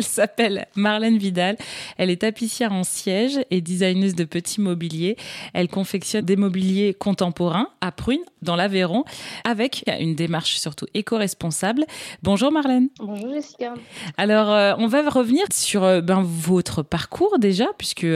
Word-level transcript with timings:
Elle 0.00 0.06
s'appelle 0.06 0.66
Marlène 0.76 1.18
Vidal. 1.18 1.58
Elle 1.98 2.08
est 2.08 2.22
tapissière 2.22 2.72
en 2.72 2.84
siège 2.84 3.38
et 3.50 3.60
designeuse 3.60 4.14
de 4.14 4.24
petits 4.24 4.62
mobiliers. 4.62 5.16
Elle 5.52 5.68
confectionne 5.68 6.24
des 6.24 6.36
mobiliers 6.36 6.94
contemporains 6.94 7.68
à 7.82 7.92
Prune, 7.92 8.22
dans 8.40 8.56
l'Aveyron, 8.56 9.04
avec 9.44 9.84
une 10.00 10.14
démarche 10.14 10.56
surtout 10.56 10.86
éco-responsable. 10.94 11.84
Bonjour 12.22 12.50
Marlène. 12.50 12.88
Bonjour 12.98 13.28
Jessica. 13.28 13.74
Alors, 14.16 14.50
euh, 14.50 14.72
on 14.78 14.86
va 14.86 15.06
revenir 15.06 15.44
sur 15.52 15.84
euh, 15.84 16.00
ben, 16.00 16.22
votre 16.22 16.82
parcours 16.82 17.38
déjà, 17.38 17.66
puisque 17.76 18.06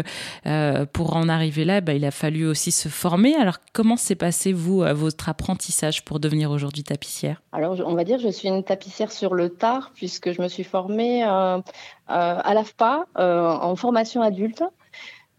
euh, 0.46 0.86
pour 0.90 1.16
en 1.16 1.28
arriver 1.28 1.66
là, 1.66 1.82
ben, 1.82 1.94
il 1.94 2.06
a 2.06 2.10
fallu 2.10 2.46
aussi 2.46 2.70
se 2.70 2.88
former. 2.88 3.34
Alors, 3.34 3.58
comment 3.74 3.98
s'est 3.98 4.14
passé, 4.14 4.54
vous, 4.54 4.82
votre 4.94 5.28
apprentissage 5.28 6.02
pour 6.02 6.18
devenir 6.18 6.50
aujourd'hui 6.50 6.82
tapissière? 6.82 7.42
Alors, 7.52 7.76
on 7.84 7.94
va 7.94 8.04
dire, 8.04 8.18
je 8.20 8.30
suis 8.30 8.48
une 8.48 8.64
tapissière 8.64 9.12
sur 9.12 9.34
le 9.34 9.50
tard, 9.50 9.92
puisque 9.94 10.32
je 10.32 10.40
me 10.40 10.48
suis 10.48 10.64
formée 10.64 11.22
à 12.08 12.54
l'AFPA 12.54 13.06
en 13.16 13.76
formation 13.76 14.22
adulte. 14.22 14.62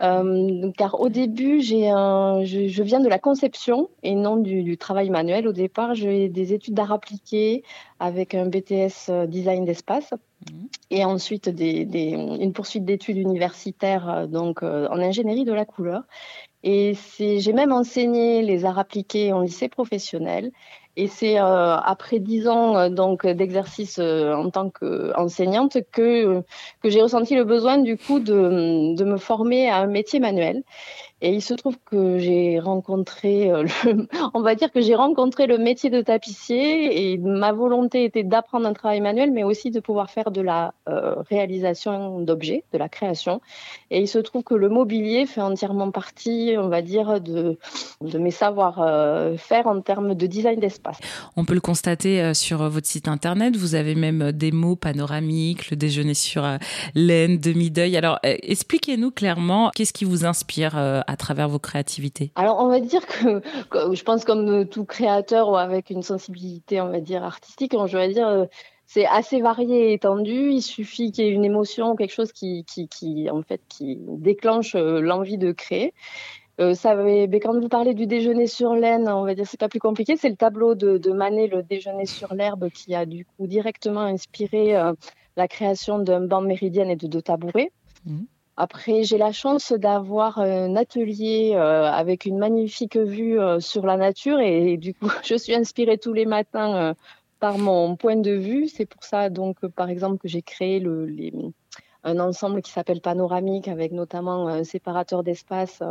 Euh, 0.02 0.72
car 0.78 1.00
au 1.00 1.08
début, 1.08 1.62
j'ai 1.62 1.90
un, 1.90 2.44
je, 2.44 2.68
je, 2.68 2.84
viens 2.84 3.00
de 3.00 3.08
la 3.08 3.18
conception 3.18 3.90
et 4.04 4.14
non 4.14 4.36
du, 4.36 4.62
du 4.64 4.78
travail 4.78 5.10
manuel. 5.10 5.48
Au 5.48 5.54
départ, 5.54 5.96
j'ai 5.96 6.28
des 6.28 6.54
études 6.54 6.74
d'art 6.74 6.92
appliqué 6.92 7.64
avec 8.00 8.36
un 8.36 8.46
BTS 8.48 9.10
euh, 9.10 9.26
design 9.26 9.64
d'espace 9.64 10.12
mmh. 10.12 10.66
et 10.92 11.06
ensuite 11.06 11.48
des, 11.48 11.86
des, 11.86 12.10
une 12.10 12.52
poursuite 12.52 12.84
d'études 12.84 13.18
universitaires 13.18 14.10
euh, 14.10 14.28
donc 14.28 14.64
en 14.64 15.00
ingénierie 15.00 15.46
de 15.46 15.54
la 15.54 15.66
couleur. 15.66 16.04
Et 16.64 16.98
j'ai 17.20 17.54
même 17.54 17.72
enseigné 17.72 18.42
les 18.42 18.66
arts 18.66 18.80
appliqués 18.80 19.32
en 19.32 19.42
lycée 19.42 19.70
professionnel. 19.70 20.52
Et 20.98 21.08
c'est 21.08 21.40
euh, 21.40 21.76
après 21.76 22.20
dix 22.20 22.48
ans 22.48 22.78
euh, 22.78 22.90
donc 22.90 23.28
d'exercice 23.28 24.00
euh, 24.00 24.34
en 24.34 24.50
tant 24.50 24.70
qu'enseignante 24.70 25.78
que 25.92 26.42
que 26.82 26.90
j'ai 26.90 27.02
ressenti 27.02 27.36
le 27.36 27.44
besoin 27.44 27.78
du 27.80 27.98
coup 27.98 28.20
de, 28.20 28.96
de 28.96 29.04
me 29.04 29.18
former 29.18 29.70
à 29.70 29.78
un 29.78 29.88
métier 29.88 30.20
manuel. 30.20 30.64
Et 31.22 31.34
il 31.34 31.42
se 31.42 31.54
trouve 31.54 31.78
que 31.86 32.20
j'ai 32.20 32.60
rencontré, 32.60 33.48
le, 33.48 34.08
on 34.34 34.42
va 34.42 34.54
dire 34.54 34.72
que 34.72 34.82
j'ai 34.82 34.96
rencontré 34.96 35.48
le 35.48 35.58
métier 35.58 35.90
de 35.90 36.02
tapissier 36.02 37.14
et 37.14 37.18
ma 37.18 37.52
volonté 37.54 38.04
était 38.04 38.24
d'apprendre 38.24 38.68
un 38.68 38.74
travail 38.74 39.00
manuel, 39.00 39.32
mais 39.32 39.44
aussi 39.44 39.72
de 39.72 39.80
pouvoir 39.80 40.12
faire 40.12 40.30
de 40.30 40.42
la 40.42 40.74
réalisation 41.30 42.20
d'objets, 42.20 42.66
de 42.74 42.78
la 42.78 42.90
création. 42.90 43.42
Et 43.92 44.02
il 44.02 44.08
se 44.10 44.20
trouve 44.20 44.44
que 44.44 44.54
le 44.56 44.68
mobilier 44.68 45.26
fait 45.26 45.42
entièrement 45.42 45.90
partie, 45.90 46.56
on 46.60 46.68
va 46.68 46.82
dire, 46.82 47.22
de, 47.22 47.58
de 48.02 48.20
mes 48.20 48.32
savoir-faire 48.32 49.68
en 49.68 49.82
termes 49.82 50.16
de 50.16 50.28
design 50.28 50.60
d'espace. 50.60 50.85
On 51.36 51.46
peut 51.46 51.54
le 51.54 51.62
constater 51.62 52.22
euh, 52.22 52.34
sur 52.34 52.68
votre 52.70 52.88
site 52.88 53.08
internet. 53.08 53.56
Vous 53.56 53.76
avez 53.76 53.96
même 53.96 54.32
des 54.32 54.52
mots 54.52 54.76
panoramiques, 54.76 55.70
le 55.70 55.78
déjeuner 55.78 56.14
sur 56.14 56.48
laine, 56.94 57.38
demi-deuil. 57.38 57.98
Alors, 57.98 58.20
expliquez-nous 58.24 59.12
clairement 59.12 59.72
qu'est-ce 59.76 59.94
qui 59.94 60.06
vous 60.06 60.26
inspire 60.26 60.76
à 60.76 61.18
travers 61.18 61.50
vos 61.50 61.60
créativités? 61.60 62.32
Alors, 62.36 62.60
on 62.60 62.68
va 62.68 62.80
dire 62.80 63.06
que, 63.06 63.42
je 63.94 64.04
pense 64.04 64.26
comme 64.26 64.66
tout 64.68 64.86
créateur 64.86 65.50
ou 65.50 65.56
avec 65.56 65.90
une 65.90 66.04
sensibilité, 66.04 66.82
on 66.82 66.92
va 66.92 67.00
dire, 67.00 67.24
artistique, 67.24 67.74
je 67.88 67.98
vais 67.98 68.14
dire, 68.14 68.28
euh, 68.28 68.46
c'est 68.86 69.06
assez 69.06 69.42
varié 69.42 69.90
et 69.90 69.94
étendu. 69.94 70.52
Il 70.52 70.62
suffit 70.62 71.12
qu'il 71.12 71.26
y 71.26 71.28
ait 71.28 71.32
une 71.32 71.46
émotion, 71.46 71.96
quelque 71.96 72.14
chose 72.14 72.32
qui, 72.32 72.64
qui, 72.66 72.88
qui 72.88 73.30
en 73.30 73.42
fait, 73.42 73.62
qui 73.68 73.98
déclenche 74.00 74.76
euh, 74.76 75.02
l'envie 75.02 75.38
de 75.38 75.52
créer. 75.52 75.94
Euh, 76.62 76.74
ça, 76.74 76.96
mais 76.96 77.28
quand 77.40 77.60
vous 77.60 77.68
parlez 77.68 77.94
du 77.94 78.08
déjeuner 78.08 78.48
sur 78.48 78.76
laine, 78.76 79.10
on 79.10 79.26
va 79.26 79.36
dire 79.36 79.46
c'est 79.46 79.60
pas 79.60 79.70
plus 79.70 79.80
compliqué. 79.80 80.16
C'est 80.16 80.30
le 80.30 80.36
tableau 80.36 80.74
de, 80.76 80.98
de, 80.98 81.12
Manet, 81.12 81.48
le 81.48 81.64
déjeuner 81.64 82.06
sur 82.06 82.34
l'herbe, 82.34 82.70
qui 82.70 82.96
a 82.96 83.06
du 83.06 83.26
coup 83.26 83.48
directement 83.48 84.02
inspiré 84.02 84.74
la 85.36 85.48
création 85.48 86.00
d'un 86.00 86.22
banc 86.22 86.42
méridien 86.42 86.88
et 86.88 86.96
de 86.96 87.08
deux 87.08 87.22
tabourets. 87.22 87.72
Mmh. 88.06 88.24
Après, 88.58 89.04
j'ai 89.04 89.18
la 89.18 89.34
chance 89.34 89.74
d'avoir 89.74 90.40
un 90.40 90.78
atelier 90.78 91.54
euh, 91.56 91.92
avec 91.92 92.26
une 92.26 92.38
magnifique 92.38 92.96
vue 92.96 93.38
euh, 93.38 93.60
sur 93.60 93.86
la 93.86 93.98
nature 93.98 94.40
et, 94.40 94.78
du 94.78 94.94
coup, 94.94 95.10
je 95.24 95.36
suis 95.36 95.54
inspirée 95.54 95.98
tous 95.98 96.14
les 96.14 96.26
matins 96.26 96.76
euh, 96.76 96.94
par 97.40 97.58
mon 97.58 97.98
point 97.98 98.16
de 98.16 98.32
vue. 98.32 98.68
C'est 98.68 98.86
pour 98.86 99.04
ça, 99.04 99.30
donc, 99.30 99.66
par 99.68 99.90
exemple, 99.90 100.20
que 100.20 100.30
j'ai 100.30 100.42
créé 100.42 100.80
le, 100.80 101.06
les, 101.06 101.34
un 102.06 102.20
ensemble 102.20 102.62
qui 102.62 102.72
s'appelle 102.72 103.02
Panoramique 103.02 103.68
avec 103.68 103.92
notamment 103.92 104.48
un 104.48 104.64
séparateur 104.64 105.22
d'espace, 105.22 105.84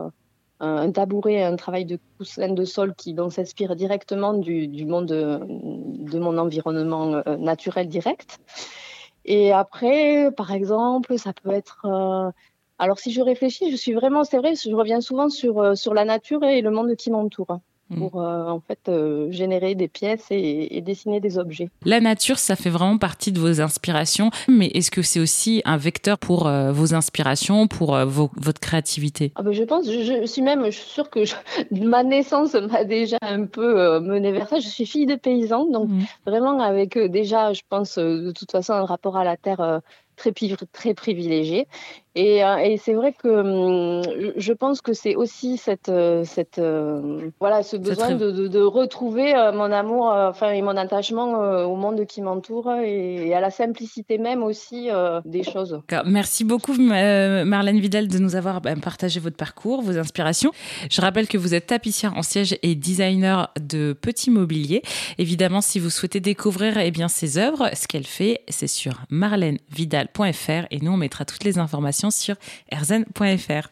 un 0.61 0.91
tabouret, 0.93 1.43
un 1.43 1.57
travail 1.57 1.85
de 1.85 1.99
coussin 2.17 2.49
de 2.49 2.65
sol 2.65 2.95
qui 2.95 3.13
donc 3.13 3.33
s'inspire 3.33 3.77
directement 3.77 4.35
du, 4.35 4.87
monde 4.87 5.07
de, 5.07 6.19
mon 6.19 6.39
environnement 6.39 7.23
naturel 7.39 7.89
direct. 7.89 8.39
Et 9.25 9.53
après, 9.53 10.31
par 10.37 10.53
exemple, 10.53 11.19
ça 11.19 11.33
peut 11.33 11.51
être 11.51 11.87
alors 12.79 12.99
si 12.99 13.13
je 13.13 13.21
réfléchis, 13.21 13.71
je 13.71 13.77
suis 13.77 13.93
vraiment, 13.93 14.25
c'est 14.25 14.39
vrai, 14.39 14.55
je 14.57 14.75
reviens 14.75 15.01
souvent 15.01 15.29
sur, 15.29 15.61
euh, 15.61 15.75
sur 15.75 15.95
la 15.95 16.05
nature 16.05 16.43
et 16.43 16.61
le 16.61 16.71
monde 16.71 16.95
qui 16.97 17.11
m'entoure. 17.11 17.61
Pour 17.97 18.21
euh, 18.21 18.49
en 18.49 18.61
fait 18.61 18.81
euh, 18.89 19.31
générer 19.31 19.75
des 19.75 19.89
pièces 19.89 20.27
et, 20.31 20.77
et, 20.77 20.81
dessiner 20.81 21.21
des 21.21 21.39
objets. 21.39 21.69
La 21.85 22.01
nature, 22.01 22.39
ça 22.39 22.57
fait 22.57 22.71
vraiment 22.71 22.99
partie 22.99 23.33
de 23.33 23.39
vos 23.39 23.61
inspirations, 23.61 24.31
mais 24.49 24.67
est-ce 24.69 24.91
que 24.91 25.03
c'est 25.03 25.21
aussi 25.21 25.63
un 25.65 25.77
vecteur 25.77 26.19
pour 26.19 26.49
vos 26.49 26.95
inspirations, 26.95 27.67
pour 27.67 27.97
vos, 28.05 28.31
votre 28.37 28.61
créativité? 28.61 29.33
Ah 29.37 29.43
ben 29.43 29.53
Je 29.53 29.63
pense, 29.65 29.87
je, 29.87 30.03
je, 30.03 30.27
suis 30.27 30.43
même, 30.43 30.71
sûre 30.71 31.11
que 31.11 31.25
je, 31.25 31.35
ma 31.71 32.03
naissance 32.03 32.55
m'a 32.55 32.85
déjà 32.85 33.19
un 33.23 33.47
peu 33.47 34.01
menée 34.01 34.33
vers 34.33 34.49
ça. 34.49 34.59
Je 34.59 34.69
suis 34.69 34.87
fille 34.87 35.07
de 35.07 35.17
paysan, 35.17 35.67
donc 35.67 35.89
mmh. 35.89 36.03
vraiment 36.27 36.59
avec 36.61 36.99
déjà, 36.99 37.53
je 37.53 37.63
pense 37.69 37.99
de 37.99 38.33
toute 38.33 38.51
façon 38.51 38.73
un 38.73 38.85
rapport 38.85 39.17
à 39.17 39.25
la 39.25 39.37
terre 39.37 39.81
très, 40.17 40.33
très. 40.95 41.15
Et, 42.17 42.45
euh, 42.45 42.57
et 42.59 42.77
c'est 42.77 42.93
vrai 42.93 43.13
que 43.13 43.29
hum, 43.29 44.33
je 44.37 44.53
pense 44.53 44.81
que 44.81 44.93
c'est 44.93 45.17
aussi 45.17 45.57
cette, 45.57 45.89
euh, 45.89 46.23
cette, 46.25 46.59
euh, 46.61 47.29
voilà, 47.41 47.65
ce 47.65 47.77
besoin 47.77 48.15
de, 48.15 48.31
de, 48.31 48.47
de, 48.47 48.61
retrouver 48.61 49.33
mon 49.53 49.73
amour 49.73 50.07
enfin, 50.07 50.51
et 50.51 50.63
mon 50.63 50.77
attachement 50.77 51.65
au 51.65 51.77
monde 51.77 52.07
qui 52.07 52.23
m'entoure 52.23 52.71
et, 52.83 53.35
à 53.35 53.41
la 53.41 53.51
simplicité 53.51 54.19
même 54.19 54.43
aussi 54.43 54.89
des 55.25 55.43
choses. 55.43 55.81
Merci 56.07 56.45
beaucoup 56.45 56.75
Marlène 56.79 57.81
Vidal 57.81 58.09
de 58.09 58.19
nous 58.19 58.37
avoir 58.37 58.61
bah, 58.61 58.75
partagé 58.77 59.21
votre 59.21 59.37
parcours, 59.37 59.83
vos 59.83 59.99
inspirations. 59.99 60.53
Je 60.91 61.01
rappelle 61.01 61.29
que 61.29 61.39
vous 61.39 61.55
êtes 61.55 61.67
tapissière 61.67 62.17
en 62.17 62.23
siège 62.23 62.57
et 62.63 62.75
designer 62.75 63.51
de 63.61 63.93
petits 63.93 64.31
mobiliers. 64.31 64.83
Évidemment, 65.19 65.61
si 65.61 65.79
vous 65.79 65.91
souhaitez 65.91 66.21
découvrir 66.21 66.79
eh 66.79 66.91
bien, 66.91 67.09
ses 67.09 67.39
œuvres, 67.39 67.71
ce 67.75 67.87
qu'elle 67.87 68.07
fait, 68.07 68.43
c'est 68.49 68.69
sur 68.69 69.01
et 70.71 70.81
nous 70.81 70.93
on 70.93 70.97
mettra 70.97 71.25
toutes 71.25 71.45
les 71.45 71.59
informations 71.59 72.11
sur 72.11 72.37
erzen.fr. 72.71 73.69